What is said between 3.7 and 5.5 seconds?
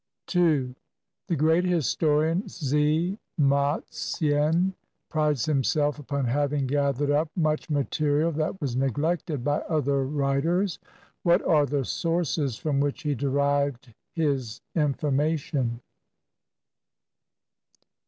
ts'ien prides